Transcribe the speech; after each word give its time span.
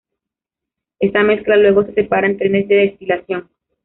Esa 0.99 1.21
mezcla 1.21 1.57
luego 1.57 1.85
se 1.85 1.93
separa 1.93 2.25
en 2.25 2.39
trenes 2.39 2.67
de 2.67 2.73
destilación. 2.75 3.51